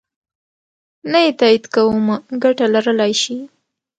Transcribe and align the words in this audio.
نه 1.11 1.19
یې 1.25 1.31
تایید 1.39 1.65
کومه 1.73 2.15
ګټه 2.43 2.65
لرلای 2.73 3.13
شي. 3.21 3.37